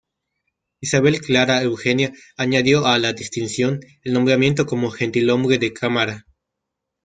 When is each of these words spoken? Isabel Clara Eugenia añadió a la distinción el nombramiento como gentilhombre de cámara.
Isabel 0.81 1.21
Clara 1.21 1.61
Eugenia 1.61 2.11
añadió 2.35 2.87
a 2.87 2.97
la 2.97 3.13
distinción 3.13 3.81
el 4.01 4.13
nombramiento 4.13 4.65
como 4.65 4.89
gentilhombre 4.89 5.59
de 5.59 5.73
cámara. 5.73 6.25